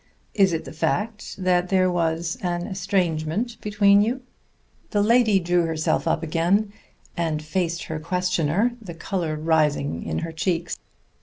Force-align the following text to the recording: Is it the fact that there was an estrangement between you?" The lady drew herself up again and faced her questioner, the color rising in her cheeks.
Is 0.33 0.51
it 0.51 0.65
the 0.65 0.73
fact 0.73 1.35
that 1.43 1.69
there 1.69 1.91
was 1.91 2.35
an 2.41 2.65
estrangement 2.65 3.61
between 3.61 4.01
you?" 4.01 4.23
The 4.89 5.03
lady 5.03 5.39
drew 5.39 5.67
herself 5.67 6.07
up 6.07 6.23
again 6.23 6.73
and 7.15 7.39
faced 7.43 7.83
her 7.83 7.99
questioner, 7.99 8.75
the 8.81 8.95
color 8.95 9.35
rising 9.35 10.01
in 10.01 10.17
her 10.25 10.31
cheeks. 10.31 10.79